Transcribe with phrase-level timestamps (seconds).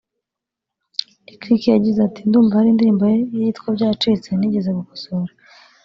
[1.27, 5.31] Lick Lick yagize ati “Ndumva hari indirimbo ye yitwa “Byacitse” nigeze kuyikosora